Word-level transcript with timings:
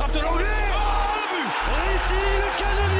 frappe 0.00 0.14
de 0.14 0.20
l'anglais. 0.20 0.46
Oh, 0.72 1.76
le 2.14 2.58
canonnier 2.58 2.99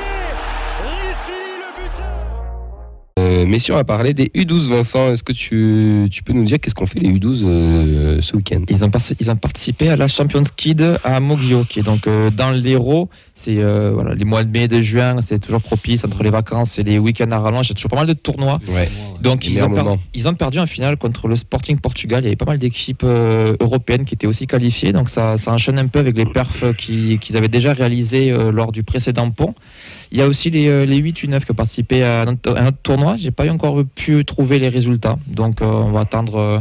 messieurs, 3.50 3.74
on 3.74 3.76
va 3.76 3.84
parler 3.84 4.14
des 4.14 4.26
U12. 4.34 4.68
Vincent, 4.70 5.12
est-ce 5.12 5.22
que 5.22 5.32
tu, 5.32 6.08
tu 6.10 6.22
peux 6.22 6.32
nous 6.32 6.44
dire 6.44 6.58
qu'est-ce 6.58 6.74
qu'on 6.74 6.86
fait 6.86 7.00
les 7.00 7.10
U12 7.12 7.42
euh, 7.44 8.22
ce 8.22 8.36
week-end? 8.36 8.62
Ils 8.70 8.84
ont, 8.84 8.90
parti- 8.90 9.16
ils 9.20 9.30
ont 9.30 9.36
participé 9.36 9.88
à 9.90 9.96
la 9.96 10.08
Champions 10.08 10.42
Kid 10.56 10.98
à 11.04 11.20
Mogio, 11.20 11.64
qui 11.64 11.80
est 11.80 11.82
donc 11.82 12.06
euh, 12.06 12.30
dans 12.30 12.50
l'Hérault. 12.50 13.08
C'est 13.34 13.58
euh, 13.58 13.90
voilà, 13.92 14.14
les 14.14 14.24
mois 14.24 14.44
de 14.44 14.50
mai, 14.50 14.68
de 14.68 14.80
juin, 14.80 15.20
c'est 15.20 15.38
toujours 15.38 15.60
propice 15.62 16.04
entre 16.04 16.22
les 16.22 16.30
vacances 16.30 16.78
et 16.78 16.82
les 16.82 16.98
week-ends 16.98 17.30
à 17.30 17.38
rallonge. 17.38 17.66
Il 17.66 17.70
y 17.70 17.72
a 17.72 17.74
toujours 17.74 17.90
pas 17.90 17.96
mal 17.96 18.06
de 18.06 18.12
tournois. 18.12 18.58
Ouais. 18.68 18.88
Donc 19.20 19.46
ils 19.46 19.62
ont, 19.62 19.98
ils 20.14 20.34
perdu 20.36 20.58
en 20.58 20.66
finale 20.66 20.96
contre 20.96 21.28
le 21.28 21.36
Sporting 21.36 21.78
Portugal. 21.78 22.22
Il 22.22 22.24
y 22.24 22.26
avait 22.28 22.36
pas 22.36 22.44
mal 22.46 22.58
d'équipes 22.58 23.02
européennes 23.04 24.04
qui 24.04 24.14
étaient 24.14 24.26
aussi 24.26 24.46
qualifiées. 24.46 24.92
Donc 24.92 25.08
ça, 25.10 25.36
ça 25.36 25.52
enchaîne 25.52 25.78
un 25.78 25.86
peu 25.86 25.98
avec 25.98 26.16
les 26.16 26.26
perfs 26.26 26.64
qui- 26.76 27.18
qu'ils 27.18 27.36
avaient 27.36 27.48
déjà 27.48 27.72
réalisés 27.72 28.30
lors 28.52 28.72
du 28.72 28.82
précédent 28.82 29.30
pont. 29.30 29.54
Il 30.12 30.18
y 30.18 30.22
a 30.22 30.26
aussi 30.26 30.50
les, 30.50 30.68
euh, 30.68 30.84
les 30.84 30.96
8 30.96 31.24
U9 31.24 31.44
qui 31.44 31.52
ont 31.52 31.54
participé 31.54 32.02
à 32.02 32.22
un 32.22 32.28
autre, 32.28 32.56
à 32.56 32.60
un 32.60 32.66
autre 32.68 32.78
tournoi. 32.82 33.16
J'ai 33.16 33.30
pas 33.30 33.48
encore 33.50 33.84
pu 33.94 34.24
trouver 34.24 34.58
les 34.58 34.68
résultats. 34.68 35.18
Donc 35.26 35.62
euh, 35.62 35.66
on 35.66 35.92
va 35.92 36.00
attendre 36.00 36.36
euh, 36.36 36.58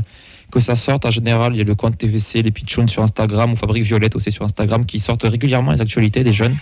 que 0.52 0.60
ça 0.60 0.76
sorte. 0.76 1.06
En 1.06 1.12
général, 1.12 1.54
il 1.54 1.58
y 1.58 1.62
a 1.62 1.64
le 1.64 1.76
compte 1.76 1.98
TVC, 1.98 2.42
les 2.42 2.52
pitchouns 2.52 2.88
sur 2.88 3.04
Instagram 3.04 3.54
ou 3.54 3.56
Fabrique 3.56 3.84
Violette 3.84 4.16
aussi 4.16 4.32
sur 4.32 4.44
Instagram 4.46 4.86
qui 4.86 5.00
sortent 5.00 5.24
régulièrement 5.24 5.72
les 5.72 5.82
actualités 5.82 6.24
des 6.24 6.34
jeunes. 6.34 6.56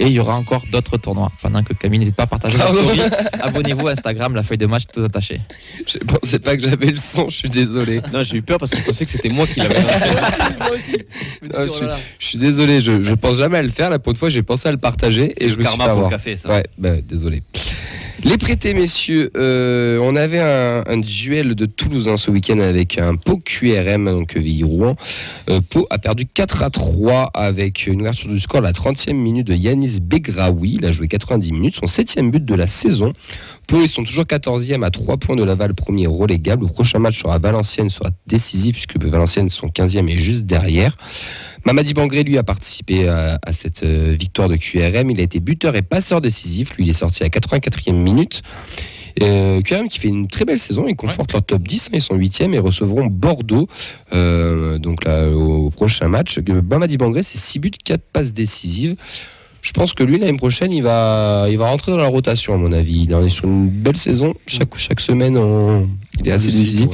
Et 0.00 0.06
il 0.06 0.12
y 0.12 0.18
aura 0.18 0.34
encore 0.34 0.64
d'autres 0.72 0.96
tournois. 0.96 1.30
Pendant 1.40 1.62
que 1.62 1.72
Camille 1.72 2.00
n'hésite 2.00 2.16
pas 2.16 2.24
à 2.24 2.26
partager 2.26 2.58
la 2.58 2.66
story, 2.66 3.00
abonnez-vous 3.40 3.86
à 3.86 3.92
Instagram, 3.92 4.34
la 4.34 4.42
feuille 4.42 4.58
de 4.58 4.66
match 4.66 4.82
tout 4.92 5.02
attaché. 5.04 5.40
Je 5.86 5.98
pensais 5.98 6.40
pas 6.40 6.56
que 6.56 6.64
j'avais 6.64 6.90
le 6.90 6.96
son, 6.96 7.28
je 7.28 7.36
suis 7.36 7.48
désolé. 7.50 8.00
Non, 8.12 8.24
j'ai 8.24 8.38
eu 8.38 8.42
peur 8.42 8.58
parce 8.58 8.72
que 8.72 8.78
je 8.78 8.84
pensais 8.84 9.04
que 9.04 9.10
c'était 9.12 9.28
moi 9.28 9.46
qui 9.46 9.60
l'avais 9.60 9.80
Moi 10.58 10.70
aussi. 10.74 10.96
Je 11.42 11.46
dis, 11.46 11.54
Ah, 11.54 11.64
oh 11.68 11.80
là 11.80 11.86
là. 11.86 11.98
Je 12.18 12.26
suis 12.26 12.38
désolé, 12.38 12.80
je, 12.80 13.02
je 13.02 13.14
pense 13.14 13.36
jamais 13.36 13.58
à 13.58 13.62
le 13.62 13.68
faire. 13.68 13.96
Pour 14.00 14.10
une 14.10 14.16
fois, 14.16 14.30
j'ai 14.30 14.42
pensé 14.42 14.68
à 14.68 14.72
le 14.72 14.78
partager 14.78 15.32
et 15.40 15.48
je 15.48 15.56
me 15.56 15.62
suis 15.62 15.70
fait 15.70 15.76
karma 15.78 15.84
pour 15.84 15.92
avoir. 15.92 16.10
le 16.10 16.16
café, 16.16 16.36
ça. 16.36 16.48
Ouais, 16.48 16.64
bah, 16.76 17.00
désolé. 17.00 17.44
Les 18.24 18.38
prêtés, 18.38 18.72
messieurs, 18.72 19.30
euh, 19.36 19.98
on 20.00 20.16
avait 20.16 20.40
un, 20.40 20.96
duel 20.96 21.54
de 21.54 21.66
Toulousain 21.66 22.16
ce 22.16 22.30
week-end 22.30 22.58
avec 22.58 22.98
un 22.98 23.16
Pau 23.16 23.36
QRM, 23.36 24.06
donc 24.06 24.34
Ville-Rouen. 24.34 24.96
Euh, 25.50 25.60
Pau 25.60 25.86
a 25.90 25.98
perdu 25.98 26.24
4 26.24 26.62
à 26.62 26.70
3 26.70 27.30
avec 27.34 27.86
une 27.86 28.00
ouverture 28.00 28.30
du 28.30 28.40
score 28.40 28.60
à 28.60 28.62
la 28.62 28.72
30e 28.72 29.12
minute 29.12 29.46
de 29.46 29.54
Yanis 29.54 29.98
Begraoui. 30.00 30.76
Il 30.78 30.86
a 30.86 30.92
joué 30.92 31.06
90 31.06 31.52
minutes, 31.52 31.74
son 31.74 31.86
7 31.86 32.18
but 32.30 32.42
de 32.42 32.54
la 32.54 32.66
saison. 32.66 33.12
Pau, 33.66 33.82
ils 33.82 33.90
sont 33.90 34.04
toujours 34.04 34.24
14e 34.24 34.82
à 34.82 34.90
3 34.90 35.18
points 35.18 35.36
de 35.36 35.44
Laval, 35.44 35.74
premier 35.74 36.06
relégable. 36.06 36.64
Le 36.64 36.72
prochain 36.72 37.00
match 37.00 37.20
sera 37.20 37.38
Valenciennes, 37.38 37.90
sera 37.90 38.08
décisif 38.26 38.72
puisque 38.72 38.96
Valenciennes 39.04 39.50
sont 39.50 39.66
15e 39.66 40.08
et 40.08 40.16
juste 40.16 40.46
derrière. 40.46 40.96
Mamadi 41.64 41.94
Bangré, 41.94 42.24
lui, 42.24 42.36
a 42.36 42.42
participé 42.42 43.08
à, 43.08 43.38
cette 43.52 43.84
euh, 43.84 44.14
victoire 44.18 44.48
de 44.48 44.56
QRM. 44.56 45.10
Il 45.10 45.20
a 45.20 45.22
été 45.22 45.40
buteur 45.40 45.74
et 45.76 45.82
passeur 45.82 46.20
décisif. 46.20 46.76
Lui, 46.76 46.84
il 46.84 46.90
est 46.90 46.94
sorti 46.94 47.24
à 47.24 47.28
84e 47.28 47.92
minute. 47.92 48.42
Euh, 49.22 49.62
QRM 49.62 49.88
qui 49.88 49.98
fait 49.98 50.08
une 50.08 50.28
très 50.28 50.44
belle 50.44 50.58
saison, 50.58 50.86
ils 50.88 50.96
confortent 50.96 51.32
leur 51.32 51.44
top 51.44 51.62
10, 51.62 51.86
hein, 51.86 51.90
ils 51.94 52.02
sont 52.02 52.18
8e 52.18 52.52
et 52.52 52.58
recevront 52.58 53.06
Bordeaux 53.06 53.68
euh, 54.12 54.78
donc 54.78 55.06
au, 55.06 55.70
prochain 55.70 56.08
match. 56.08 56.38
Mamadi 56.38 56.96
Bangré, 56.96 57.22
c'est 57.22 57.38
6 57.38 57.60
buts, 57.60 57.70
4 57.84 58.02
passes 58.12 58.32
décisives. 58.32 58.96
Je 59.64 59.72
pense 59.72 59.94
que 59.94 60.02
lui, 60.04 60.18
l'année 60.18 60.36
prochaine, 60.36 60.72
il 60.72 60.82
va, 60.82 61.46
il 61.50 61.56
va 61.56 61.70
rentrer 61.70 61.90
dans 61.90 61.96
la 61.98 62.06
rotation, 62.06 62.52
à 62.52 62.58
mon 62.58 62.70
avis. 62.70 63.04
Il 63.08 63.14
en 63.14 63.24
est 63.24 63.30
sur 63.30 63.46
une 63.46 63.70
belle 63.70 63.96
saison. 63.96 64.34
Chaque, 64.46 64.76
chaque 64.76 65.00
semaine, 65.00 65.38
on- 65.38 65.88
il 66.20 66.28
est 66.28 66.32
assez 66.32 66.48
décisif. 66.48 66.88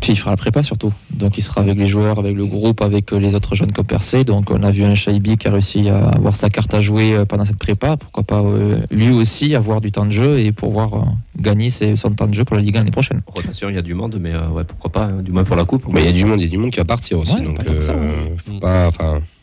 Puis 0.00 0.12
il 0.12 0.16
fera 0.16 0.32
la 0.32 0.36
prépa 0.36 0.62
surtout. 0.64 0.92
Donc 1.10 1.38
il 1.38 1.42
sera 1.42 1.60
avec 1.60 1.76
les 1.78 1.86
joueurs, 1.86 2.18
avec 2.18 2.34
le 2.36 2.44
groupe, 2.44 2.82
avec 2.82 3.12
euh, 3.12 3.18
les 3.20 3.34
autres 3.36 3.54
jeunes 3.54 3.70
qui 3.72 3.80
ont 3.80 3.84
percé. 3.84 4.24
Donc 4.24 4.50
on 4.50 4.62
a 4.64 4.70
vu 4.72 4.82
un 4.84 4.94
Shaibi 4.96 5.36
qui 5.36 5.46
a 5.48 5.52
réussi 5.52 5.88
à 5.88 6.08
avoir 6.08 6.34
sa 6.36 6.50
carte 6.50 6.74
à 6.74 6.80
jouer 6.80 7.14
euh, 7.14 7.24
pendant 7.24 7.44
cette 7.44 7.58
prépa. 7.58 7.96
Pourquoi 7.96 8.24
pas 8.24 8.40
euh, 8.42 8.80
lui 8.90 9.10
aussi 9.10 9.54
avoir 9.54 9.80
du 9.80 9.90
temps 9.92 10.04
de 10.06 10.10
jeu 10.12 10.40
et 10.40 10.50
pouvoir 10.52 10.94
euh, 10.94 10.98
gagner 11.40 11.70
ses- 11.70 11.94
son 11.96 12.10
temps 12.10 12.26
de 12.26 12.34
jeu 12.34 12.44
pour 12.44 12.56
la 12.56 12.62
Ligue 12.62 12.76
1 12.76 12.80
l'année 12.80 12.90
prochaine. 12.90 13.22
Rotation, 13.26 13.68
il 13.70 13.76
y 13.76 13.78
a 13.78 13.82
du 13.82 13.94
monde, 13.94 14.18
mais 14.20 14.32
euh, 14.34 14.48
ouais, 14.48 14.64
pourquoi 14.64 14.90
pas, 14.92 15.04
hein, 15.04 15.22
du 15.22 15.30
moins 15.32 15.44
pour 15.44 15.56
la 15.56 15.64
coupe. 15.64 15.84
Mais 15.92 16.02
il 16.02 16.06
y 16.06 16.10
a 16.10 16.12
du 16.12 16.24
monde, 16.24 16.40
il 16.40 16.44
y 16.44 16.48
a 16.48 16.50
du 16.50 16.58
monde 16.58 16.70
qui 16.72 16.78
va 16.78 16.84
partir 16.84 17.18
aussi. 17.20 17.34
Ouais, 17.34 17.42
donc, 17.44 17.64
pas 17.64 17.80
ça, 17.80 17.92
euh, 17.92 18.26
faut 18.44 18.52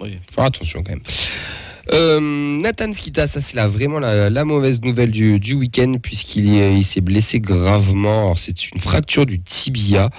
Oui. 0.01 0.17
faut 0.27 0.33
faire 0.35 0.43
attention 0.43 0.83
quand 0.83 0.91
même. 0.91 1.01
Euh, 1.93 2.19
Nathan 2.19 2.93
Skita, 2.93 3.27
ça 3.27 3.41
c'est 3.41 3.55
la, 3.55 3.67
vraiment 3.67 3.99
la, 3.99 4.29
la 4.29 4.45
mauvaise 4.45 4.81
nouvelle 4.81 5.11
du, 5.11 5.39
du 5.39 5.53
week-end 5.53 5.97
puisqu'il 6.01 6.47
il 6.47 6.83
s'est 6.83 7.01
blessé 7.01 7.39
gravement. 7.39 8.35
C'est 8.35 8.71
une 8.71 8.79
fracture 8.81 9.25
du 9.25 9.39
tibia. 9.39 10.09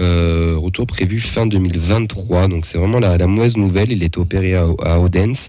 Euh, 0.00 0.56
retour 0.56 0.86
prévu 0.86 1.20
fin 1.20 1.46
2023. 1.46 2.48
Donc 2.48 2.66
c'est 2.66 2.78
vraiment 2.78 2.98
la, 2.98 3.18
la 3.18 3.26
mauvaise 3.26 3.56
nouvelle. 3.56 3.92
Il 3.92 4.02
est 4.02 4.16
opéré 4.16 4.54
à, 4.54 4.66
à 4.82 4.98
Odense 4.98 5.48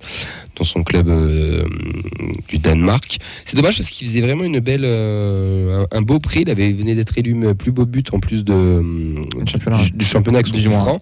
dans 0.58 0.66
son 0.66 0.84
club 0.84 1.08
euh, 1.08 1.66
du 2.50 2.60
Danemark. 2.60 3.18
C'est 3.46 3.56
dommage 3.56 3.78
parce 3.78 3.90
qu'il 3.90 4.06
faisait 4.06 4.22
vraiment 4.22 4.44
une 4.44 4.60
belle, 4.60 4.84
euh, 4.86 5.86
un, 5.92 5.98
un 5.98 6.02
beau 6.02 6.20
prix. 6.20 6.42
Il 6.42 6.50
avait 6.50 6.70
il 6.70 6.76
venait 6.76 6.96
d'être 6.96 7.18
élu 7.18 7.56
plus 7.56 7.72
beau 7.72 7.86
but 7.86 8.14
en 8.14 8.20
plus 8.20 8.44
de, 8.44 8.84
championnat. 9.48 9.80
du, 9.94 10.06
championnat 10.06 10.40
avec 10.40 10.54
son 10.54 10.72
franc. 10.72 11.02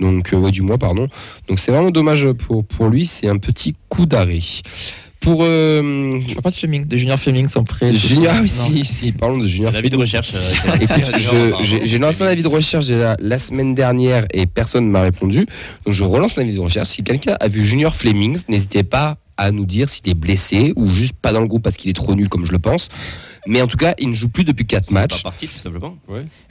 Donc 0.00 0.32
euh, 0.32 0.36
ouais, 0.36 0.50
du 0.50 0.62
mois 0.62 0.78
pardon. 0.78 1.06
Donc 1.48 1.58
c'est 1.60 1.70
vraiment 1.72 1.90
dommage 1.90 2.30
pour, 2.32 2.64
pour 2.64 2.88
lui. 2.88 3.06
C'est 3.06 3.28
un 3.28 3.38
petit 3.38 3.74
coup 3.88 4.06
d'arrêt. 4.06 4.40
Pour 5.20 5.42
euh, 5.42 6.20
Je 6.20 6.34
parle 6.34 6.42
pas 6.42 6.50
de 6.50 6.54
Fleming, 6.54 6.86
de 6.86 6.96
Junior 6.98 7.18
Fleming 7.18 7.48
sont 7.48 7.64
prêts. 7.64 7.92
Junior, 7.94 8.34
oui, 8.42 8.48
si, 8.52 8.84
si, 8.84 9.12
parlons 9.12 9.38
de 9.38 9.46
Junior. 9.46 9.72
L'avis 9.72 9.88
de 9.88 9.96
recherche. 9.96 10.32
euh, 10.34 11.52
j'ai 11.62 11.86
j'ai 11.86 11.98
lancé 11.98 12.22
un 12.22 12.26
avis 12.26 12.42
de 12.42 12.48
recherche 12.48 12.86
déjà 12.88 13.16
la 13.18 13.38
semaine 13.38 13.74
dernière 13.74 14.26
et 14.34 14.44
personne 14.44 14.86
ne 14.86 14.90
m'a 14.90 15.00
répondu. 15.00 15.46
Donc 15.86 15.94
je 15.94 16.04
relance 16.04 16.36
l'avis 16.36 16.54
de 16.54 16.60
recherche. 16.60 16.88
Si 16.88 17.02
quelqu'un 17.02 17.36
a 17.40 17.48
vu 17.48 17.64
Junior 17.64 17.96
Flemings, 17.96 18.42
n'hésitez 18.50 18.82
pas 18.82 19.16
à 19.36 19.50
nous 19.50 19.66
dire 19.66 19.88
s'il 19.88 20.08
est 20.08 20.14
blessé 20.14 20.72
ou 20.76 20.90
juste 20.90 21.14
pas 21.14 21.32
dans 21.32 21.40
le 21.40 21.46
groupe 21.48 21.62
parce 21.62 21.76
qu'il 21.76 21.90
est 21.90 21.94
trop 21.94 22.14
nul 22.14 22.28
comme 22.28 22.44
je 22.46 22.52
le 22.52 22.58
pense. 22.58 22.88
Mais 23.46 23.60
en 23.60 23.66
tout 23.66 23.76
cas, 23.76 23.92
il 23.98 24.08
ne 24.08 24.14
joue 24.14 24.30
plus 24.30 24.42
depuis 24.44 24.64
4 24.64 24.86
C'est 24.86 24.94
pas 24.94 25.00
matchs. 25.02 25.22
parti, 25.22 25.46
tout 25.48 25.58
simplement. 25.58 25.98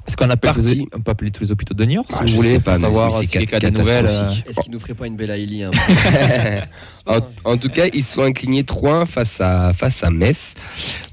Est-ce 0.07 0.15
qu'on 0.15 0.29
appelle 0.29 0.53
Parti. 0.53 0.87
on 0.95 0.99
peut 1.01 1.09
appeler 1.09 1.31
tous 1.31 1.41
les 1.43 1.51
hôpitaux 1.51 1.73
de 1.73 1.83
Niort 1.85 2.05
si 2.07 2.17
Ah, 2.19 2.25
je 2.27 2.35
pour 2.53 2.61
pas, 2.61 2.77
savoir 2.77 3.11
si 3.23 3.35
les 3.35 3.47
cas 3.47 3.59
des 3.59 3.71
nouvelles. 3.71 4.05
euh. 4.07 4.27
Est-ce 4.47 4.59
qu'il 4.59 4.71
nous 4.71 4.79
ferait 4.79 4.93
pas 4.93 5.07
une 5.07 5.15
belle 5.15 5.31
Aïli 5.31 5.63
hein 5.63 5.71
En, 7.07 7.17
en 7.45 7.57
tout 7.57 7.69
cas, 7.69 7.87
ils 7.91 8.03
se 8.03 8.13
sont 8.13 8.21
inclinés 8.21 8.61
3-1 8.61 9.07
face 9.07 9.41
à, 9.41 9.73
face 9.73 10.03
à 10.03 10.11
Metz. 10.11 10.53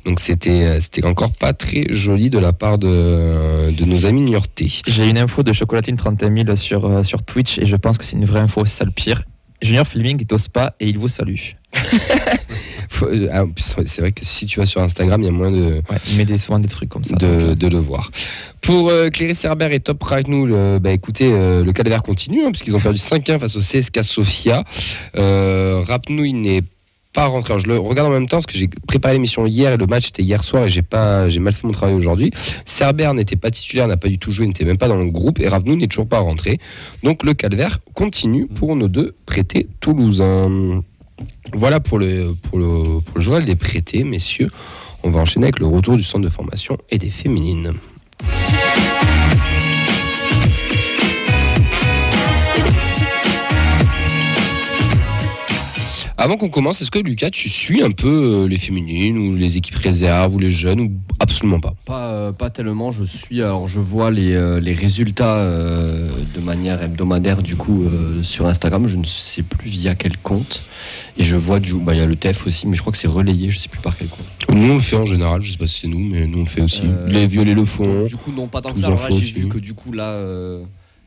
Donc 0.04 0.20
c'était 0.20 0.50
euh, 0.64 0.81
c'était 0.81 1.04
encore 1.06 1.32
pas 1.32 1.54
très 1.54 1.84
joli 1.91 2.28
de 2.28 2.38
la 2.38 2.52
part 2.52 2.76
de, 2.78 3.70
de 3.72 3.84
nos 3.87 4.04
amis 4.04 4.20
niortais. 4.20 4.69
J'ai 4.87 5.08
une 5.08 5.16
info 5.19 5.42
de 5.42 5.52
Chocolatine 5.54 5.97
31 5.97 6.44
000 6.44 6.56
sur, 6.56 6.84
euh, 6.84 7.02
sur 7.02 7.22
Twitch 7.22 7.56
et 7.58 7.64
je 7.64 7.76
pense 7.76 7.97
que 7.97 8.04
c'est 8.04 8.16
une 8.16 8.25
vraie 8.26 8.41
info, 8.41 8.66
c'est 8.66 8.76
ça 8.78 8.84
le 8.84 8.91
pire. 8.91 9.22
Junior 9.62 9.87
Fleming 9.87 10.20
est 10.20 10.32
au 10.32 10.38
spa 10.38 10.75
et 10.78 10.88
il 10.88 10.98
vous 10.98 11.08
salue. 11.08 11.37
Euh, 13.03 13.28
ah, 13.32 13.44
C'est 13.86 14.00
vrai 14.00 14.12
que 14.12 14.25
si 14.25 14.47
tu 14.47 14.60
vas 14.60 14.66
sur 14.66 14.81
Instagram, 14.82 15.22
il 15.22 15.26
y 15.26 15.28
a 15.28 15.32
moins 15.32 15.50
de, 15.50 15.82
Ouais, 15.91 15.97
il 16.10 16.19
met 16.19 16.25
des, 16.25 16.36
souvent 16.38 16.58
des 16.58 16.69
trucs 16.69 16.88
comme 16.88 17.04
ça. 17.04 17.16
de, 17.16 17.50
donc, 17.50 17.58
de 17.58 17.66
le 17.69 17.78
voir. 17.78 18.10
Pour 18.60 18.91
euh, 18.91 19.08
Cléris 19.08 19.38
Herbert 19.42 19.72
et 19.72 19.81
Top 19.81 20.03
Ragnou, 20.03 20.47
le, 20.47 20.78
bah, 20.78 20.92
écoutez, 20.92 21.31
euh, 21.32 21.64
le 21.64 21.72
calvaire 21.72 22.03
continue, 22.03 22.44
hein, 22.44 22.50
puisqu'ils 22.50 22.76
ont 22.76 22.81
perdu 22.81 22.98
5-1 22.98 23.38
face 23.38 23.56
au 23.56 23.60
CSK 23.60 24.04
Sofia. 24.04 24.64
Euh, 25.16 25.82
Rapnou, 25.86 26.25
il 26.25 26.41
n'est 26.41 26.62
pas 27.12 27.26
rentré. 27.26 27.54
Alors, 27.54 27.62
je 27.62 27.69
le 27.69 27.78
regarde 27.78 28.08
en 28.08 28.12
même 28.12 28.28
temps, 28.28 28.37
parce 28.37 28.47
que 28.47 28.58
j'ai 28.58 28.69
préparé 28.87 29.14
l'émission 29.14 29.47
hier, 29.47 29.72
et 29.72 29.76
le 29.76 29.87
match 29.87 30.08
était 30.08 30.22
hier 30.22 30.44
soir, 30.44 30.64
et 30.64 30.69
j'ai 30.69 30.82
pas, 30.82 31.28
j'ai 31.28 31.41
mal 31.41 31.52
fait 31.52 31.66
mon 31.66 31.72
travail 31.72 31.94
aujourd'hui. 31.94 32.31
Cerber 32.64 33.10
n'était 33.14 33.37
pas 33.37 33.50
titulaire, 33.50 33.88
n'a 33.88 33.97
pas 33.97 34.08
du 34.08 34.19
tout 34.19 34.32
joué, 34.32 34.47
n'était 34.47 34.64
même 34.64 34.78
pas 34.78 34.88
dans 34.88 34.97
le 34.98 35.10
groupe, 35.10 35.41
et 35.41 35.48
Rapnou 35.48 35.76
n'est 35.76 35.88
toujours 35.88 36.08
pas 36.08 36.19
rentré. 36.19 36.58
Donc 37.02 37.25
le 37.25 37.34
calvaire 37.34 37.78
continue 37.94 38.47
pour 38.47 38.76
nos 38.76 38.88
deux 38.88 39.14
prêtés 39.26 39.69
toulousains. 39.81 40.82
Voilà 41.53 41.81
pour 41.81 41.98
le, 41.98 42.34
pour 42.34 42.58
le, 42.58 43.00
journal 43.20 43.44
des 43.44 43.56
prêtés, 43.56 44.04
messieurs. 44.04 44.48
On 45.03 45.10
va 45.10 45.20
enchaîner 45.20 45.47
avec 45.47 45.58
le 45.58 45.66
retour 45.66 45.97
du 45.97 46.03
centre 46.03 46.25
de 46.25 46.28
formation 46.28 46.76
et 46.91 46.98
des 46.98 47.10
féminines. 47.10 47.75
Avant 56.22 56.37
qu'on 56.37 56.50
commence, 56.50 56.82
est-ce 56.82 56.90
que 56.90 56.99
Lucas, 56.99 57.31
tu 57.31 57.49
suis 57.49 57.82
un 57.82 57.93
peu 57.93 58.43
euh, 58.43 58.46
les 58.46 58.58
féminines 58.58 59.17
ou 59.17 59.37
les 59.37 59.56
équipes 59.56 59.76
réserves 59.76 60.34
ou 60.34 60.38
les 60.38 60.50
jeunes 60.50 60.81
ou 60.81 60.93
absolument 61.19 61.61
pas? 61.61 61.72
Pas, 61.87 62.08
euh, 62.08 62.32
pas 62.32 62.50
tellement, 62.50 62.93
je 62.93 63.05
suis, 63.05 63.40
alors 63.40 63.69
je 63.69 63.81
vois 63.81 64.11
les, 64.11 64.34
euh, 64.34 64.61
les 64.61 64.75
résultats 64.75 65.37
euh, 65.37 66.11
de 66.34 66.40
manière 66.43 66.82
hebdomadaire 66.82 67.43
du 67.43 67.56
coup 67.56 67.84
euh, 67.84 68.22
sur 68.22 68.44
Instagram, 68.44 68.87
je 68.87 68.99
ne 68.99 69.05
sais 69.05 69.43
plus 69.43 69.70
via 69.70 69.94
quel 69.94 70.19
compte, 70.19 70.62
et 71.17 71.25
je 71.25 71.37
vois 71.37 71.58
du 71.58 71.72
bah, 71.72 71.94
il 71.94 72.00
y 72.00 72.02
a 72.02 72.06
le 72.06 72.17
TF 72.17 72.46
aussi, 72.46 72.69
mais 72.69 72.76
je 72.76 72.82
crois 72.82 72.93
que 72.93 72.99
c'est 72.99 73.08
relayé, 73.08 73.50
je 73.50 73.58
sais 73.58 73.70
plus 73.70 73.81
par 73.81 73.96
quel 73.96 74.08
compte. 74.08 74.26
Nous 74.50 74.73
on 74.73 74.75
le 74.75 74.81
fait 74.81 74.96
en 74.96 75.06
général, 75.06 75.40
je 75.40 75.52
sais 75.52 75.56
pas 75.56 75.66
si 75.66 75.81
c'est 75.81 75.88
nous, 75.88 76.00
mais 76.00 76.26
nous 76.26 76.40
on 76.40 76.43
le 76.43 76.50
fait 76.50 76.61
aussi. 76.61 76.82
Euh, 76.84 77.08
les 77.08 77.26
violets 77.26 77.55
le 77.55 77.64
font. 77.64 78.05
Du 78.05 78.16
coup 78.16 78.31
non 78.31 78.46
pas 78.46 78.61
tant 78.61 78.75
que 78.75 78.81
ça, 78.81 78.88
alors 78.88 79.00
là 79.00 79.08
j'ai 79.11 79.32
vu 79.32 79.49
que 79.49 79.56
du 79.58 79.73
coup 79.73 79.93
là, 79.93 80.20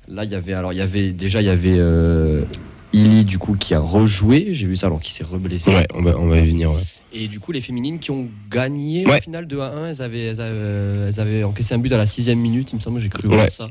là 0.07 0.23
il 0.23 0.31
y 0.31 0.35
avait, 0.35 0.53
alors 0.53 0.73
il 0.73 0.77
y 0.77 0.81
avait, 0.81 1.11
déjà 1.11 1.39
il 1.39 1.45
y 1.45 1.49
avait 1.49 1.77
euh, 1.77 2.45
Illy 2.93 3.25
du 3.25 3.39
coup 3.39 3.55
qui 3.55 3.73
a 3.73 3.79
rejoué, 3.79 4.47
j'ai 4.51 4.65
vu 4.67 4.77
ça 4.77 4.87
alors 4.87 5.01
qu'il 5.01 5.13
s'est 5.13 5.23
reblessé. 5.23 5.71
Ouais, 5.71 5.87
on 5.95 6.01
va, 6.03 6.17
on 6.17 6.27
va 6.27 6.39
y 6.39 6.47
venir. 6.47 6.71
ouais. 6.71 6.81
Et 7.15 7.27
du 7.27 7.39
coup, 7.39 7.51
les 7.51 7.61
féminines 7.61 7.99
qui 7.99 8.11
ont 8.11 8.27
gagné 8.49 9.05
Ouais. 9.05 9.17
au 9.17 9.21
final 9.21 9.45
2 9.47 9.59
à 9.59 9.65
1, 9.71 9.87
elles 9.89 10.01
avaient, 10.01 10.21
elles, 10.25 10.41
avaient, 10.41 11.07
elles 11.09 11.19
avaient 11.19 11.43
encaissé 11.43 11.73
un 11.75 11.79
but 11.79 11.91
à 11.93 11.97
la 11.97 12.05
sixième 12.07 12.39
minute, 12.39 12.71
il 12.71 12.75
me 12.77 12.79
semble, 12.81 12.99
j'ai 12.99 13.09
cru 13.09 13.27
voir 13.27 13.49
ça. 13.51 13.69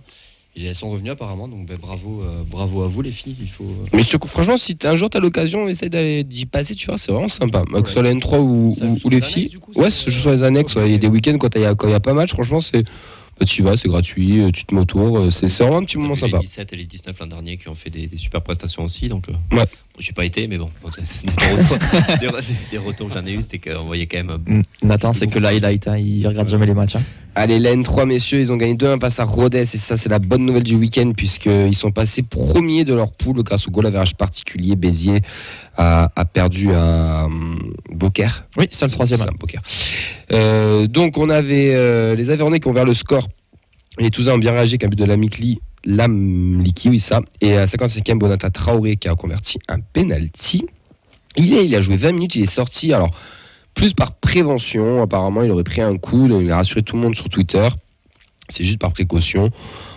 Et 0.54 0.66
elles 0.66 0.74
sont 0.74 0.90
revenues 0.90 1.10
apparemment, 1.10 1.48
donc 1.48 1.64
ben, 1.66 1.78
bravo, 1.80 2.20
euh, 2.22 2.42
bravo 2.46 2.82
à 2.82 2.86
vous 2.86 3.00
les 3.00 3.10
filles. 3.10 3.36
Il 3.40 3.48
faut. 3.48 3.64
euh, 3.64 3.86
Mais 3.94 4.02
je 4.02 4.14
te- 4.16 4.26
franchement, 4.28 4.58
si 4.58 4.76
un 4.84 4.96
jour 4.96 5.08
tu 5.08 5.16
as 5.16 5.20
l'occasion, 5.20 5.66
essaye 5.66 5.88
d'aller- 5.88 6.24
d'y 6.24 6.44
passer, 6.44 6.74
tu 6.74 6.86
vois, 6.88 6.98
c'est 6.98 7.10
vraiment 7.10 7.26
sympa. 7.28 7.64
Que 7.64 7.86
ce 7.86 7.94
soit 7.94 8.02
la 8.02 8.10
N3 8.12 8.38
ou, 8.40 8.76
les 8.78 9.16
les 9.16 9.20
filles. 9.22 9.34
annexes, 9.44 9.50
du 9.50 9.58
coup, 9.60 9.72
ouais, 9.76 9.88
je 9.90 10.10
joue 10.10 10.20
sur 10.20 10.30
les 10.30 10.42
annexes. 10.42 10.74
ouais. 10.76 10.86
Il 10.88 10.92
y 10.92 10.94
a 10.94 10.98
des 10.98 11.06
week-ends 11.06 11.38
quand 11.38 11.54
il 11.54 11.62
y, 11.62 11.64
a- 11.64 11.70
a 11.70 12.00
pas 12.00 12.12
match, 12.12 12.32
franchement, 12.34 12.60
c'est. 12.60 12.84
Bah, 13.40 13.46
tu 13.46 13.62
y 13.62 13.64
vas, 13.64 13.76
c'est 13.76 13.88
gratuit, 13.88 14.40
euh, 14.40 14.50
tu 14.52 14.64
te 14.64 14.74
mets 14.74 14.82
autour, 14.82 15.18
euh, 15.18 15.30
c'est 15.30 15.46
vraiment 15.62 15.78
un 15.78 15.84
petit 15.84 15.96
moment 15.98 16.14
sympa. 16.14 16.36
Les 16.36 16.42
17 16.44 16.72
et 16.72 16.76
les 16.76 16.84
19 16.84 17.18
l'an 17.18 17.26
dernier 17.26 17.56
qui 17.56 17.68
ont 17.68 17.74
fait 17.74 17.90
des, 17.90 18.06
des 18.06 18.18
super 18.18 18.42
prestations 18.42 18.84
aussi. 18.84 19.08
Donc, 19.08 19.28
euh, 19.28 19.56
Ouais. 19.56 19.64
J'ai 19.98 20.12
pas 20.12 20.24
été, 20.24 20.46
mais 20.48 20.56
bon, 20.56 20.70
bon, 20.82 20.90
c'est- 20.90 21.04
c'est 21.04 21.24
des, 21.26 21.32
retours, 21.54 21.76
des, 22.20 22.26
re- 22.28 22.70
des 22.70 22.78
retours 22.78 23.08
que 23.08 23.12
j'en 23.14 23.26
ai 23.26 23.32
eu, 23.32 23.42
c'était 23.42 23.58
qu'on 23.70 23.84
voyait 23.84 24.06
quand 24.06 24.16
même. 24.24 24.38
euh. 24.48 24.62
Nathan, 24.82 25.12
c'est 25.12 25.26
que 25.26 25.38
l'highlight, 25.38 25.86
hein, 25.86 25.98
il 25.98 26.26
regarde 26.26 26.48
jamais 26.48 26.64
les 26.66 26.72
matchs. 26.74 26.96
hein. 26.96 27.02
Allez, 27.34 27.58
la 27.58 27.74
N3, 27.74 28.06
messieurs, 28.06 28.40
ils 28.40 28.52
ont 28.52 28.56
gagné 28.56 28.74
2-1 28.74 28.98
face 29.00 29.20
à 29.20 29.24
Rodez, 29.24 29.60
et 29.62 29.64
ça, 29.66 29.96
c'est 29.98 30.08
la 30.08 30.18
bonne 30.18 30.44
nouvelle 30.46 30.62
du 30.62 30.76
week-end, 30.76 31.12
puisqu'ils 31.16 31.74
sont 31.74 31.90
passés 31.90 32.22
premiers 32.22 32.84
de 32.84 32.94
leur 32.94 33.12
poule 33.12 33.42
grâce 33.42 33.66
au 33.68 33.70
goal 33.70 33.86
average 33.86 34.14
particulier. 34.14 34.76
Béziers 34.76 35.20
a, 35.76 36.10
a 36.16 36.24
perdu 36.24 36.72
à 36.74 37.26
Beaucaire. 38.02 38.44
Oui, 38.56 38.66
c'est 38.70 38.84
le 38.84 38.90
troisième. 38.90 39.20
Beaucaire. 39.38 39.62
Euh, 40.32 40.88
donc, 40.88 41.18
on 41.18 41.28
avait 41.28 41.72
euh, 41.74 42.16
les 42.16 42.30
Avernais 42.30 42.58
qui 42.58 42.66
ont 42.66 42.72
ouvert 42.72 42.84
le 42.84 42.94
score. 42.94 43.28
Les 43.98 44.10
Toulousains 44.10 44.34
ont 44.34 44.38
bien 44.38 44.50
réagi 44.52 44.72
avec 44.72 44.84
un 44.84 44.88
but 44.88 44.98
de 44.98 45.04
Lamikli. 45.04 45.60
Lamliki, 45.84 46.88
oui, 46.88 46.98
ça. 46.98 47.20
Et 47.40 47.56
à 47.56 47.64
55e, 47.64 48.18
Bonata 48.18 48.50
Traoré 48.50 48.96
qui 48.96 49.08
a 49.08 49.14
converti 49.14 49.58
un 49.68 49.78
penalty. 49.80 50.66
Il, 51.36 51.54
est, 51.54 51.64
il 51.64 51.74
a 51.76 51.80
joué 51.80 51.96
20 51.96 52.12
minutes, 52.12 52.34
il 52.34 52.42
est 52.42 52.46
sorti. 52.46 52.92
Alors, 52.92 53.10
plus 53.74 53.94
par 53.94 54.14
prévention, 54.14 55.00
apparemment, 55.02 55.42
il 55.42 55.50
aurait 55.50 55.64
pris 55.64 55.80
un 55.80 55.96
coup. 55.96 56.26
Il 56.40 56.50
a 56.50 56.56
rassuré 56.56 56.82
tout 56.82 56.96
le 56.96 57.02
monde 57.02 57.14
sur 57.14 57.28
Twitter. 57.28 57.68
C'est 58.48 58.64
juste 58.64 58.78
par 58.78 58.92
précaution. 58.92 59.50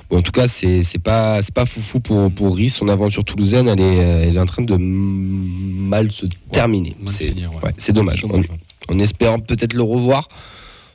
Bon, 0.09 0.17
en 0.17 0.21
tout 0.21 0.31
cas, 0.31 0.47
c'est 0.47 0.83
c'est 0.83 0.99
pas, 0.99 1.41
c'est 1.41 1.53
pas 1.53 1.65
foufou 1.65 1.99
pour, 1.99 2.31
pour 2.31 2.55
Rhys. 2.55 2.69
Son 2.69 2.87
aventure 2.89 3.23
toulousaine, 3.23 3.67
elle 3.67 3.79
est, 3.81 3.99
euh, 4.03 4.23
elle 4.23 4.35
est 4.35 4.39
en 4.39 4.45
train 4.45 4.61
de 4.63 4.75
mal 4.77 6.11
se 6.11 6.25
terminer. 6.51 6.95
C'est 7.07 7.33
ouais. 7.33 7.93
dommage. 7.93 8.23
En, 8.25 8.41
en 8.93 8.99
espérant 8.99 9.39
peut-être 9.39 9.73
le 9.73 9.81
revoir 9.83 10.27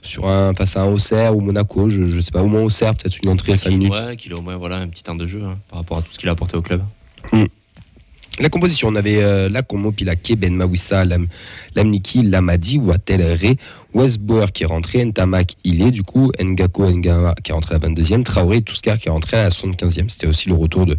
sur 0.02 0.28
un, 0.28 0.54
face 0.54 0.76
à 0.76 0.82
un 0.82 0.92
Auxerre 0.92 1.36
ou 1.36 1.40
Monaco, 1.40 1.88
je, 1.88 2.06
je 2.06 2.20
sais 2.20 2.30
pas, 2.30 2.42
au 2.42 2.46
moins 2.46 2.62
Auxerre, 2.62 2.94
peut-être 2.94 3.18
une 3.22 3.28
entrée 3.30 3.52
à 3.52 3.56
5 3.56 3.68
qu'il- 3.70 3.78
minutes. 3.78 3.92
ouais, 3.92 4.16
qu'il 4.16 4.32
ait 4.32 4.34
au 4.34 4.40
moins 4.42 4.56
voilà, 4.56 4.76
un 4.76 4.88
petit 4.88 5.02
temps 5.02 5.14
de 5.16 5.26
jeu 5.26 5.42
hein, 5.44 5.58
par 5.68 5.80
rapport 5.80 5.98
à 5.98 6.02
tout 6.02 6.12
ce 6.12 6.18
qu'il 6.18 6.28
a 6.28 6.32
apporté 6.32 6.56
au 6.56 6.62
club. 6.62 6.82
La 8.40 8.48
composition, 8.48 8.88
on 8.88 8.94
avait 8.94 9.22
euh, 9.22 9.50
Lakomo, 9.50 9.92
Pilake, 9.92 10.34
Ben 10.38 10.54
Mawissa, 10.54 11.04
Lam, 11.04 11.26
Lamniki, 11.74 12.22
Lamadi, 12.22 12.78
Watel, 12.78 13.20
Ré, 13.22 13.56
Westbauer 13.92 14.50
qui 14.52 14.62
est 14.62 14.66
rentré, 14.66 15.04
Ntamak, 15.04 15.56
il 15.64 15.82
est 15.82 15.90
du 15.90 16.02
coup, 16.02 16.32
Ngako, 16.42 16.90
Ngawa 16.90 17.34
qui 17.44 17.50
est 17.50 17.54
rentré 17.54 17.74
à 17.74 17.78
la 17.78 17.88
22e, 17.88 18.22
Traoré 18.22 18.62
Touskar 18.62 18.98
qui 18.98 19.08
est 19.08 19.10
rentré 19.10 19.36
à 19.36 19.42
la 19.44 19.48
75e. 19.50 20.08
C'était 20.08 20.26
aussi 20.26 20.48
le 20.48 20.54
retour 20.54 20.86
de, 20.86 20.96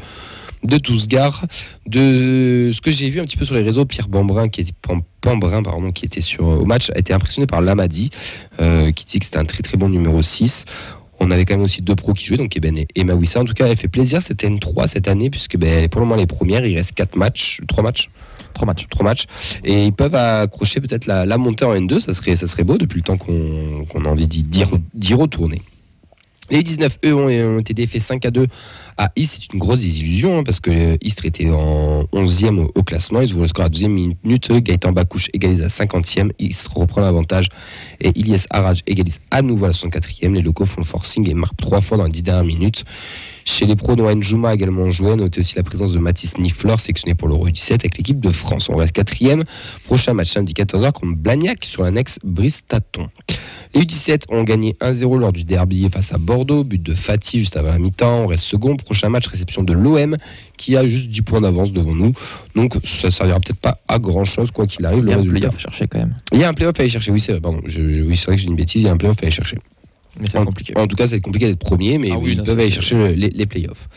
de 0.64 0.78
Touskar. 0.78 1.46
De 1.88 2.70
ce 2.74 2.80
que 2.80 2.92
j'ai 2.92 3.10
vu 3.10 3.20
un 3.20 3.26
petit 3.26 3.38
peu 3.38 3.46
sur 3.46 3.56
les 3.56 3.64
réseaux, 3.64 3.86
Pierre 3.86 4.08
Bambrin, 4.08 4.48
qui 4.48 4.62
était, 4.62 4.74
Pam- 4.82 5.02
Pambrin, 5.22 5.64
qui 5.94 6.06
était 6.06 6.22
sur, 6.22 6.44
au 6.44 6.66
match, 6.66 6.92
a 6.94 7.00
été 7.00 7.12
impressionné 7.12 7.48
par 7.48 7.62
Lamadi, 7.62 8.12
euh, 8.62 8.92
qui 8.92 9.06
dit 9.06 9.18
que 9.18 9.26
c'était 9.26 9.40
un 9.40 9.46
très 9.46 9.64
très 9.64 9.78
bon 9.78 9.90
numéro 9.90 10.22
6. 10.22 10.66
On 11.24 11.30
avait 11.30 11.46
quand 11.46 11.54
même 11.54 11.64
aussi 11.64 11.82
deux 11.84 11.96
pros 11.96 12.14
qui 12.14 12.26
jouaient, 12.26 12.38
donc 12.38 12.56
Eben 12.58 12.78
et 12.78 12.88
et 12.96 13.04
Mawissa. 13.04 13.40
En 13.40 13.46
tout 13.46 13.54
cas, 13.54 13.68
elle 13.68 13.78
fait 13.78 13.88
plaisir 13.88 14.22
cette 14.22 14.44
N3 14.44 14.88
cette 14.88 15.08
année, 15.08 15.30
puisque 15.30 15.56
ben, 15.56 15.70
elle 15.70 15.84
est 15.84 15.88
pour 15.88 16.02
le 16.02 16.08
moment 16.08 16.20
les 16.20 16.26
premières. 16.26 16.66
Il 16.66 16.76
reste 16.76 16.94
quatre 16.94 17.16
matchs, 17.16 17.62
trois 17.68 17.84
matchs, 17.84 18.10
Trois 18.54 18.66
matchs. 18.66 18.88
trois 18.90 19.06
matchs, 19.06 19.26
et 19.64 19.86
ils 19.86 19.94
peuvent 19.94 20.16
accrocher 20.16 20.82
peut-être 20.82 21.06
la, 21.06 21.26
la 21.26 21.38
montée 21.38 21.64
en 21.64 21.74
N2. 21.74 22.02
Ça 22.02 22.14
serait, 22.14 22.36
ça 22.36 22.48
serait 22.48 22.64
beau 22.64 22.78
depuis 22.78 22.98
le 22.98 23.04
temps 23.04 23.18
qu'on 23.18 24.06
a 24.06 24.10
envie 24.10 24.28
d'y 24.28 25.14
retourner. 25.14 25.62
Les 26.52 26.60
U19, 26.60 26.90
eux, 27.06 27.16
ont, 27.16 27.56
ont 27.56 27.60
été 27.60 27.74
défaits 27.74 28.02
5 28.02 28.26
à 28.26 28.32
2 28.32 28.48
à 28.98 29.12
Istres. 29.16 29.40
C'est 29.42 29.54
une 29.54 29.60
grosse 29.60 29.80
désillusion 29.80 30.40
hein, 30.40 30.44
parce 30.44 30.60
que 30.60 30.98
Istres 31.02 31.26
était 31.26 31.50
en 31.50 32.04
11e 32.14 32.70
au, 32.76 32.84
classement. 32.84 33.22
Ils 33.22 33.32
ouvrent 33.32 33.44
le 33.44 33.48
score 33.48 33.66
à 33.66 33.70
12e 33.70 33.88
minute. 33.88 34.52
Gaëtan 34.52 34.92
Bacouche 34.92 35.30
égalise 35.34 35.62
à 35.62 35.68
50e. 35.68 36.32
Istres 36.40 36.76
reprend 36.76 37.02
l'avantage 37.02 37.48
et 38.02 38.12
Ilyes 38.20 38.46
Haraj 38.50 38.82
égalise 38.86 39.20
à 39.32 39.42
nouveau 39.42 39.66
à 39.66 39.70
la 39.70 39.74
64e. 39.74 40.34
Les 40.34 40.42
locaux 40.42 40.66
font 40.66 40.82
le 40.82 40.86
forcing 40.86 41.30
et 41.30 41.34
marquent 41.34 41.58
trois 41.58 41.82
fois 41.82 41.98
dans 41.98 42.06
les 42.06 42.12
10 42.12 42.24
dernières 42.24 42.44
minutes. 42.44 42.84
Chez 43.46 43.66
les 43.66 43.76
pros, 43.76 43.96
Noël 43.96 44.22
Jouma 44.22 44.50
a 44.50 44.54
également 44.54 44.90
joué. 44.92 45.16
Notez 45.16 45.40
aussi 45.40 45.56
la 45.56 45.64
présence 45.64 45.92
de 45.94 46.00
Mathis 46.00 46.38
Niflor, 46.38 46.80
sélectionné 46.80 47.16
pour 47.16 47.28
l'Euro 47.28 47.50
17 47.50 47.82
avec 47.82 47.98
l'équipe 47.98 48.20
de 48.20 48.32
France. 48.32 48.70
On 48.70 48.76
reste 48.76 48.94
quatrième. 48.94 49.44
Prochain 49.86 50.14
match 50.14 50.30
samedi 50.32 50.54
14h 50.54 50.92
contre 50.92 51.16
Blagnac 51.18 51.66
sur 51.66 51.84
l'annexe 51.84 52.20
Bristaton. 52.24 53.08
Les 53.74 53.82
U17 53.82 54.24
ont 54.30 54.44
gagné 54.44 54.76
1-0 54.82 55.18
lors 55.18 55.32
du 55.32 55.44
derby 55.44 55.90
face 55.90 56.12
à 56.14 56.18
Bordeaux. 56.18 56.64
But 56.64 56.84
de 56.84 56.94
Fatih 56.94 57.40
juste 57.40 57.56
avant 57.58 57.70
la 57.70 57.80
mi-temps. 57.80 58.24
On 58.24 58.28
reste 58.28 58.44
second. 58.44 58.76
Prochain 58.78 59.10
match, 59.10 59.28
réception 59.28 59.64
de 59.64 59.74
l'OM 59.74 60.18
qui 60.58 60.76
a 60.78 60.86
juste 60.86 61.10
10 61.10 61.22
points 61.22 61.42
d'avance 61.42 61.72
devant 61.72 61.96
nous. 61.96 62.14
Donc 62.56 62.76
ça 62.84 63.10
servira 63.12 63.40
peut-être 63.40 63.60
pas 63.60 63.80
à 63.88 63.98
grand 63.98 64.26
chose 64.26 64.52
quoi 64.52 64.68
qu'il 64.68 64.86
arrive. 64.86 65.00
Il 65.00 65.08
y 65.08 65.12
Le 65.12 65.14
un 65.14 65.18
résultat. 65.18 65.40
playoff 65.40 65.56
à 65.56 65.60
chercher 65.60 65.88
quand 65.88 66.00
même. 66.00 66.16
Il 66.34 66.40
y 66.40 66.44
a 66.44 66.50
un 66.50 66.54
playoff 66.54 66.78
à 66.80 66.82
aller 66.82 66.90
chercher. 66.90 67.12
Oui, 67.12 67.20
c'est 67.20 67.32
vrai. 67.32 67.42
Pardon. 67.42 67.62
Je, 67.66 67.72
je- 67.94 68.02
oui, 68.04 68.16
c'est 68.18 68.26
vrai 68.26 68.36
que 68.36 68.42
j'ai 68.42 68.48
une 68.48 68.56
bêtise. 68.56 68.82
Il 68.82 68.86
y 68.86 68.90
a 68.90 68.94
un 68.94 68.98
playoff 68.98 69.18
à 69.20 69.24
aller 69.24 69.32
chercher. 69.32 69.58
Mais 70.20 70.28
c'est 70.28 70.38
En, 70.38 70.46
compliqué. 70.46 70.74
en 70.78 70.88
tout 70.88 70.96
cas, 70.96 71.08
être 71.18 71.22
compliqué 71.22 71.48
d'être 71.48 71.60
premier, 71.60 71.98
mais 71.98 72.10
Ah 72.12 72.18
oui, 72.18 72.34
ils 72.34 72.44
peuvent 72.44 72.60
aller 72.60 72.70
c'est- 72.70 72.76
chercher 72.76 72.96
le- 72.96 73.14
les, 73.14 73.30
les 73.30 73.46
playoffs. 73.46 73.88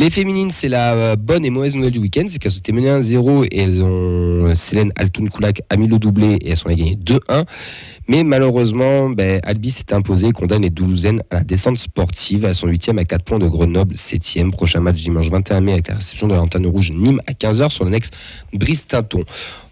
Les 0.00 0.08
féminines, 0.08 0.48
c'est 0.48 0.70
la 0.70 0.94
euh, 0.94 1.16
bonne 1.16 1.44
et 1.44 1.50
mauvaise 1.50 1.74
nouvelle 1.74 1.90
du 1.90 1.98
week-end, 1.98 2.24
c'est 2.26 2.38
qu'elles 2.38 2.54
ont 2.54 2.58
été 2.58 2.72
menées 2.72 2.88
1-0 2.88 3.48
et 3.50 3.60
elles 3.60 3.82
ont 3.82 4.54
Célène 4.54 4.94
Altoun 4.96 5.28
Koulak 5.28 5.60
a 5.68 5.76
mis 5.76 5.88
le 5.88 5.98
doublé 5.98 6.38
et 6.40 6.48
elles 6.48 6.56
sont 6.56 6.68
allées 6.68 6.76
gagner 6.76 6.96
2-1. 6.96 7.44
Mais 8.08 8.24
malheureusement, 8.24 9.10
ben, 9.10 9.42
Albi 9.44 9.70
s'est 9.70 9.92
imposé 9.92 10.32
condamne 10.32 10.62
les 10.62 10.70
Doulousaines 10.70 11.22
à 11.28 11.34
la 11.34 11.44
descente 11.44 11.76
sportive. 11.76 12.46
Elles 12.46 12.54
sont 12.54 12.66
8e 12.66 12.98
à 12.98 13.04
4 13.04 13.24
points 13.24 13.38
de 13.38 13.46
Grenoble, 13.46 13.94
7e. 13.94 14.50
Prochain 14.52 14.80
match 14.80 15.02
dimanche 15.02 15.28
21 15.28 15.60
mai 15.60 15.72
avec 15.72 15.88
la 15.88 15.96
réception 15.96 16.28
de 16.28 16.32
la 16.32 16.38
Lanterne 16.38 16.66
Rouge 16.66 16.92
Nîmes 16.92 17.20
à 17.26 17.32
15h 17.32 17.68
sur 17.68 17.84
l'annexe 17.84 18.08
Bristaton. 18.54 19.24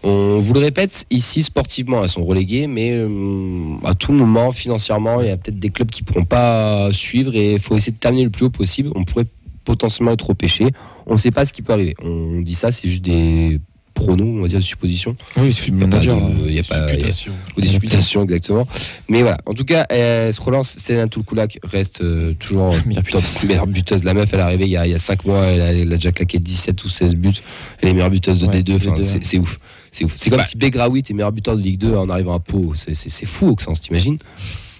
On 0.03 0.41
vous 0.41 0.53
le 0.53 0.59
répète, 0.59 1.07
ici 1.09 1.41
sportivement 1.41 2.03
elles 2.03 2.09
sont 2.09 2.23
reléguées, 2.23 2.67
mais 2.67 2.91
euh, 2.93 3.73
à 3.83 3.95
tout 3.95 4.13
moment 4.13 4.51
financièrement 4.51 5.21
il 5.21 5.27
y 5.27 5.31
a 5.31 5.37
peut-être 5.37 5.57
des 5.57 5.71
clubs 5.71 5.89
qui 5.89 6.03
pourront 6.03 6.25
pas 6.25 6.93
suivre 6.93 7.35
et 7.35 7.53
il 7.53 7.59
faut 7.59 7.75
essayer 7.75 7.93
de 7.93 7.97
terminer 7.97 8.25
le 8.25 8.29
plus 8.29 8.45
haut 8.45 8.51
possible. 8.51 8.91
On 8.93 9.05
pourrait 9.05 9.25
potentiellement 9.73 10.11
être 10.13 10.25
repêché. 10.27 10.67
On 11.05 11.13
ne 11.13 11.19
sait 11.19 11.29
pas 11.31 11.45
ce 11.45 11.53
qui 11.53 11.61
peut 11.61 11.73
arriver. 11.73 11.95
On 12.03 12.41
dit 12.41 12.55
ça, 12.55 12.71
c'est 12.71 12.89
juste 12.89 13.03
des 13.03 13.59
pronos, 13.93 14.25
on 14.39 14.41
va 14.41 14.47
dire, 14.47 14.59
des 14.59 14.65
suppositions. 14.65 15.15
Oui, 15.37 15.47
il 15.47 15.53
suffit 15.53 15.71
de 15.71 15.77
Il 15.77 15.81
y 15.81 15.83
a 15.85 15.87
pas 15.87 15.97
manager. 15.97 16.17
de- 16.17 16.21
hein. 16.23 16.37
il 16.47 16.53
y 16.55 16.59
a 16.59 16.63
pas- 16.63 16.75
y 16.77 16.79
a- 16.79 16.87
Supputation. 16.87 17.33
ou 17.57 17.61
des 17.61 17.67
supputations 17.67 18.23
exactement. 18.23 18.65
Mais 19.09 19.21
voilà, 19.21 19.37
en 19.45 19.53
tout 19.53 19.65
cas, 19.65 19.85
elle 19.89 20.33
se 20.33 20.41
relance. 20.41 20.69
Céline 20.77 21.07
Toulkoulak 21.09 21.59
reste 21.63 22.01
euh, 22.01 22.33
toujours 22.33 22.71
top, 23.11 23.23
meilleure 23.45 23.67
buteuse. 23.67 24.03
La 24.03 24.13
meuf, 24.15 24.29
elle 24.33 24.39
est 24.39 24.43
arrivée 24.43 24.65
il 24.65 24.71
y 24.71 24.77
a, 24.77 24.87
il 24.87 24.91
y 24.91 24.95
a 24.95 24.97
5 24.99 25.25
mois, 25.25 25.43
elle 25.47 25.61
a, 25.61 25.73
elle 25.73 25.91
a 25.93 25.95
déjà 25.97 26.11
claqué 26.11 26.39
17 26.39 26.83
ou 26.83 26.89
16 26.89 27.13
buts. 27.15 27.33
Elle 27.81 27.89
est 27.89 27.93
meilleure 27.93 28.09
buteuse 28.09 28.39
de 28.39 28.47
Ouais, 28.47 28.61
D2. 28.63 28.75
Enfin, 28.77 28.95
D2, 28.99 29.03
c'est 29.21 29.37
ouais. 29.37 29.43
ouf. 29.43 29.59
C'est 29.91 30.05
ouf. 30.05 30.13
C'est 30.15 30.29
comme 30.29 30.39
Bah. 30.39 30.45
si 30.45 30.57
Begraoui 30.57 30.99
était 30.99 31.13
meilleur 31.13 31.31
buteur 31.31 31.55
de 31.57 31.61
Ligue 31.61 31.77
2 31.79 31.95
en 31.95 32.09
arrivant 32.09 32.33
à 32.35 32.39
Pau. 32.39 32.73
C'est 32.75 33.25
fou, 33.25 33.49
Auxence, 33.49 33.81
t'imagines? 33.81 34.17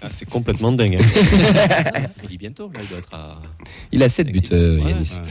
Ah, 0.02 0.08
c'est 0.10 0.28
complètement 0.28 0.72
dingue. 0.72 0.96
hein. 0.96 2.06
Il 2.22 2.28
dit 2.28 2.38
bientôt, 2.38 2.70
là, 2.72 2.80
il 2.82 2.88
doit 2.88 2.98
être 2.98 3.12
à. 3.12 3.32
Il 3.92 4.02
a 4.02 4.08
7 4.08 4.28
buts, 4.32 4.40
euh, 4.52 4.78
Yanis. 4.86 5.12
ouais. 5.16 5.28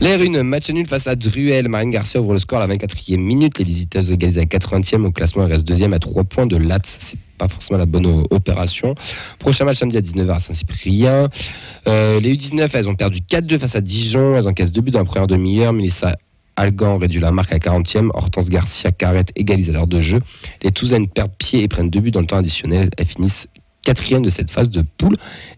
L'air 0.00 0.22
une, 0.22 0.42
match 0.42 0.70
nul 0.70 0.86
face 0.86 1.06
à 1.06 1.14
Druel. 1.16 1.68
Marine 1.68 1.90
Garcia 1.90 2.20
ouvre 2.20 2.32
le 2.32 2.38
score 2.38 2.60
à 2.60 2.66
la 2.66 2.74
24e 2.74 3.18
minute. 3.18 3.58
Les 3.58 3.64
visiteuses 3.64 4.10
égalisent 4.10 4.38
à 4.38 4.42
80e. 4.44 5.04
Au 5.04 5.10
classement, 5.12 5.44
elles 5.46 5.52
restent 5.52 5.66
deuxième 5.68 5.92
à 5.92 5.98
3 5.98 6.24
points 6.24 6.46
de 6.46 6.56
Latz. 6.56 6.96
C'est 6.98 7.18
pas 7.38 7.46
forcément 7.48 7.78
la 7.78 7.86
bonne 7.86 8.24
opération. 8.30 8.94
Prochain 9.38 9.64
match 9.64 9.78
samedi 9.78 9.96
à 9.98 10.00
19h 10.00 10.30
à 10.34 10.38
Saint-Cyprien. 10.38 11.28
Euh, 11.86 12.20
les 12.20 12.34
U19, 12.36 12.70
elles 12.72 12.88
ont 12.88 12.94
perdu 12.94 13.18
4-2 13.20 13.58
face 13.58 13.76
à 13.76 13.80
Dijon. 13.80 14.36
Elles 14.36 14.48
encaissent 14.48 14.72
deux 14.72 14.80
buts 14.80 14.90
dans 14.92 15.00
la 15.00 15.04
première 15.04 15.26
demi-heure. 15.26 15.72
Mélissa 15.72 16.16
Algan 16.56 16.98
réduit 16.98 17.20
la 17.20 17.30
marque 17.30 17.52
à 17.52 17.58
40e. 17.58 18.10
Hortense 18.14 18.48
Garcia 18.48 18.92
Carrette 18.92 19.30
égalise 19.36 19.68
à 19.70 19.72
l'heure 19.72 19.86
de 19.86 20.00
jeu. 20.00 20.20
Les 20.62 20.70
Touzaines 20.70 21.06
perdent 21.08 21.36
pied 21.38 21.62
et 21.62 21.68
prennent 21.68 21.90
deux 21.90 22.00
buts 22.00 22.10
dans 22.10 22.20
le 22.20 22.26
temps 22.26 22.38
additionnel. 22.38 22.88
Elles 22.96 23.06
finissent 23.06 23.46
quatrième 23.82 24.22
de 24.22 24.30
cette 24.30 24.50
phase 24.50 24.70
de 24.70 24.84
poule. 24.98 25.16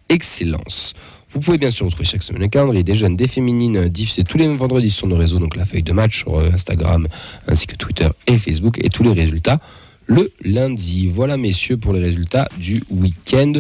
Excellence. 0.08 0.94
Vous 1.32 1.40
pouvez 1.40 1.58
bien 1.58 1.70
sûr 1.70 1.86
retrouver 1.86 2.04
chaque 2.04 2.22
semaine 2.22 2.42
le 2.42 2.48
calendrier 2.48 2.84
des 2.84 2.94
jeunes, 2.94 3.16
des 3.16 3.26
féminines 3.26 3.88
diffusés 3.88 4.22
tous 4.22 4.38
les 4.38 4.46
vendredis 4.46 4.90
sur 4.90 5.08
nos 5.08 5.16
réseaux, 5.16 5.40
donc 5.40 5.56
la 5.56 5.64
feuille 5.64 5.82
de 5.82 5.92
match 5.92 6.18
sur 6.18 6.36
euh, 6.36 6.50
Instagram 6.52 7.08
ainsi 7.48 7.66
que 7.66 7.74
Twitter 7.74 8.08
et 8.28 8.38
Facebook, 8.38 8.78
et 8.84 8.88
tous 8.88 9.02
les 9.02 9.12
résultats 9.12 9.60
le 10.06 10.32
lundi. 10.42 11.10
Voilà 11.12 11.36
messieurs 11.36 11.76
pour 11.76 11.92
les 11.92 12.00
résultats 12.00 12.48
du 12.58 12.82
week-end, 12.90 13.52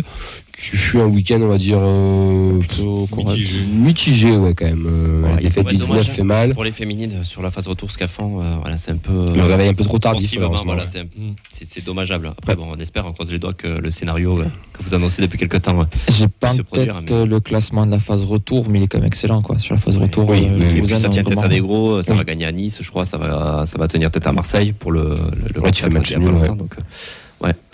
qui 0.56 0.76
fut 0.76 0.98
un 1.00 1.06
week-end 1.06 1.40
on 1.42 1.48
va 1.48 1.58
dire 1.58 1.78
euh, 1.80 2.58
Plutôt. 2.58 3.08
Mitigé. 3.16 3.58
mitigé 3.66 4.36
ouais 4.36 4.54
quand 4.54 4.64
même. 4.66 4.86
Euh, 4.86 5.22
Ouais, 5.24 5.30
la 5.30 5.36
défaite 5.36 5.64
ouais, 5.66 5.72
du 5.72 5.76
19 5.78 5.88
dommage, 5.88 6.10
fait 6.10 6.22
mal. 6.22 6.54
Pour 6.54 6.64
les 6.64 6.72
féminines, 6.72 7.24
sur 7.24 7.40
la 7.42 7.50
phase 7.50 7.66
retour 7.66 7.90
Scafan, 7.90 8.38
euh, 8.40 8.56
voilà, 8.60 8.76
c'est 8.78 8.90
un 8.90 8.96
peu. 8.96 9.12
euh, 9.12 9.34
Le 9.34 9.42
réveil 9.42 9.68
un 9.68 9.74
peu 9.74 9.84
trop 9.84 9.98
tardif 9.98 10.38
voilà, 10.38 10.84
Mm. 10.84 11.32
c'est 11.50 11.64
c'est 11.66 11.84
dommageable. 11.84 12.28
Après, 12.38 12.54
bon, 12.56 12.66
on 12.70 12.76
espère, 12.78 13.06
on 13.06 13.12
croise 13.12 13.30
les 13.32 13.38
doigts 13.38 13.54
que 13.54 13.66
le 13.68 13.90
scénario 13.90 14.40
euh, 14.40 14.44
que 14.72 14.82
vous 14.82 14.94
annoncez 14.94 15.22
depuis 15.22 15.38
quelques 15.38 15.62
temps. 15.62 15.80
euh, 15.80 15.84
J'ai 16.10 16.28
pas 16.28 16.50
se 16.50 16.60
en 16.60 16.64
produire, 16.64 16.94
tête 17.00 17.10
mais- 17.10 17.16
euh, 17.16 17.26
le 17.26 17.40
classement 17.40 17.86
de 17.86 17.90
la 17.92 18.00
phase 18.00 18.24
retour, 18.24 18.68
mais 18.68 18.80
il 18.80 18.82
est 18.84 18.86
quand 18.88 18.98
même 18.98 19.06
excellent 19.06 19.40
quoi. 19.42 19.58
Sur 19.58 19.74
la 19.74 19.80
phase 19.80 19.96
retour, 19.96 20.28
Oui, 20.28 20.46
euh, 20.50 20.86
ça 20.98 21.08
tient 21.08 21.24
tête 21.24 21.38
à 21.38 21.48
des 21.48 21.60
gros, 21.60 22.02
ça 22.02 22.12
Oui. 22.12 22.18
va 22.18 22.24
gagner 22.24 22.44
à 22.46 22.52
Nice, 22.52 22.78
je 22.80 22.90
crois, 22.90 23.04
ça 23.04 23.16
va, 23.16 23.64
ça 23.66 23.78
va 23.78 23.88
tenir 23.88 24.10
tête 24.10 24.26
à 24.26 24.32
Marseille 24.32 24.72
pour 24.72 24.92
le, 24.92 25.02
le, 25.02 25.16
le 25.54 25.60
Ouais, 25.60 25.70
tu 25.72 25.82
fais 25.84 25.90
match 25.90 26.12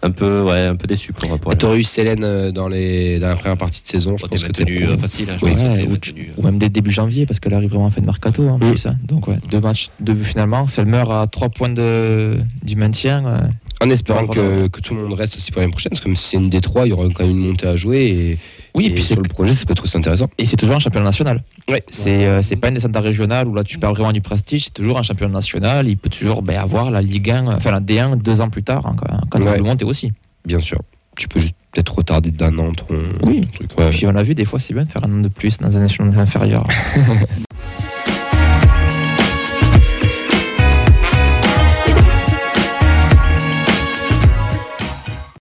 Un 0.02 0.10
peu, 0.12 0.42
ouais, 0.42 0.60
un 0.64 0.76
peu 0.76 0.86
déçu 0.86 1.12
pour, 1.12 1.38
pour 1.38 1.54
Tu 1.56 1.66
aurais 1.66 1.78
eu 1.78 1.82
Célène 1.82 2.24
euh, 2.24 2.50
dans, 2.52 2.68
les, 2.68 3.18
dans 3.18 3.28
la 3.28 3.36
première 3.36 3.58
partie 3.58 3.82
de 3.82 3.88
saison. 3.88 4.16
Je 4.16 4.22
Bon, 4.22 4.28
pense 4.28 4.42
que 4.42 4.50
t'es 4.50 4.64
maintenu 4.64 4.86
euh, 4.88 4.96
facile, 4.96 5.28
hein, 5.30 5.36
je 5.38 5.44
Oui. 5.44 5.52
pense 5.52 5.60
que 5.60 5.66
Ouais, 5.66 5.76
t'es 5.76 5.86
ou, 5.86 5.90
maintenu, 5.90 6.28
euh. 6.30 6.40
ou 6.40 6.42
même 6.42 6.58
dès 6.58 6.68
début 6.70 6.90
janvier, 6.90 7.26
parce 7.26 7.38
qu'elle 7.38 7.52
arrive 7.52 7.68
vraiment 7.68 7.84
en 7.86 7.90
fin 7.90 8.00
de 8.00 8.06
mercato 8.06 8.48
en 8.48 8.56
Mm. 8.56 8.60
plus. 8.70 8.86
hein. 8.86 8.96
Donc, 9.04 9.28
ouais, 9.28 9.36
deux 9.50 9.60
matchs, 9.60 9.90
deux 10.00 10.14
buts 10.14 10.24
finalement. 10.24 10.66
Si 10.68 10.80
elle 10.80 10.86
meurt 10.86 11.10
à 11.10 11.26
trois 11.26 11.50
points 11.50 11.68
de, 11.68 12.38
du 12.62 12.76
maintien, 12.76 13.26
euh, 13.26 13.40
En 13.82 13.90
espérant 13.90 14.26
que, 14.26 14.68
que 14.68 14.80
tout 14.80 14.94
le 14.94 15.02
monde 15.02 15.12
reste 15.18 15.36
aussi 15.36 15.50
pour 15.52 15.60
l'année 15.60 15.70
prochaine, 15.70 15.90
parce 15.90 16.00
que 16.00 16.04
comme 16.04 16.16
si 16.16 16.28
c'est 16.30 16.36
une 16.38 16.48
des 16.48 16.60
trois, 16.62 16.86
il 16.86 16.90
y 16.90 16.92
aura 16.92 17.06
quand 17.14 17.24
même 17.26 17.32
une 17.36 17.46
montée 17.48 17.66
à 17.66 17.76
jouer. 17.76 18.06
Et, 18.06 18.38
oui, 18.74 18.86
et 18.86 18.90
puis 18.94 19.02
sur 19.02 19.16
le 19.16 19.28
projet, 19.28 19.54
ça 19.54 19.64
peut 19.64 19.72
être 19.72 19.82
aussi 19.84 19.96
intéressant. 19.96 20.28
et 20.38 20.44
c'est 20.46 20.56
toujours 20.56 20.76
un 20.76 20.80
championnat 20.80 21.06
national. 21.06 21.42
Ouais. 21.68 21.82
C'est 21.90 22.26
euh, 22.26 22.40
pas 22.60 22.68
une 22.68 22.74
descente 22.74 22.96
régionale 22.96 23.48
où 23.48 23.54
là 23.54 23.64
tu 23.64 23.78
perds 23.78 23.92
vraiment 23.94 24.12
du 24.12 24.20
prestige, 24.20 24.64
c'est 24.64 24.74
toujours 24.74 24.98
un 24.98 25.02
championnat 25.02 25.34
national. 25.34 25.88
Il 25.88 25.96
peut 25.96 26.08
toujours 26.10 26.42
ben, 26.42 26.56
avoir 26.58 26.90
la 26.90 27.02
Ligue 27.02 27.30
1, 27.30 27.46
enfin 27.48 27.70
la 27.70 27.80
D1 27.80 28.16
deux 28.22 28.40
ans 28.40 28.48
plus 28.50 28.62
tard, 28.62 28.86
hein, 28.86 28.96
quand, 29.30 29.40
Ouais. 29.42 29.56
le 29.56 29.62
monte 29.62 29.82
aussi. 29.82 30.12
Bien 30.44 30.60
sûr. 30.60 30.80
Tu 31.16 31.28
peux 31.28 31.40
juste 31.40 31.54
peut-être 31.72 31.94
retarder 31.96 32.30
d'un 32.30 32.58
an 32.58 32.72
ton, 32.72 32.86
Oui. 33.22 33.42
ton 33.42 33.66
truc. 33.66 33.78
ouais. 33.78 33.90
Puis 33.90 34.06
on 34.06 34.14
a 34.16 34.22
vu 34.22 34.34
des 34.34 34.44
fois 34.44 34.58
c'est 34.58 34.74
bien 34.74 34.84
de 34.84 34.90
faire 34.90 35.04
un 35.04 35.12
an 35.12 35.20
de 35.20 35.28
plus 35.28 35.58
dans 35.58 35.76
un 35.76 35.84
échelon 35.84 36.12
inférieur. 36.18 36.66